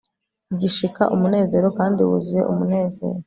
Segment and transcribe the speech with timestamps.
[0.53, 3.17] Igishika umunezero kandi wuzuye umunezero